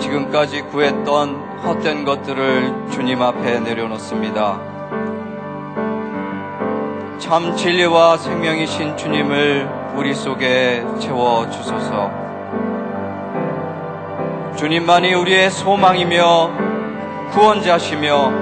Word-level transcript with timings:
지금까지 0.00 0.62
구했던 0.62 1.60
헛된 1.62 2.04
것들을 2.06 2.88
주님 2.90 3.20
앞에 3.20 3.60
내려놓습니다. 3.60 4.58
참 7.18 7.54
진리와 7.54 8.16
생명이신 8.16 8.96
주님을 8.96 9.68
우리 9.94 10.14
속에 10.14 10.86
채워 10.98 11.50
주소서. 11.50 12.10
주님만이 14.56 15.12
우리의 15.12 15.50
소망이며 15.50 16.50
구원자시며 17.32 18.32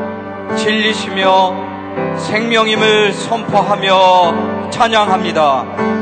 진리시며 0.56 1.54
생명임을 2.18 3.12
선포하며 3.12 4.70
찬양합니다. 4.70 5.95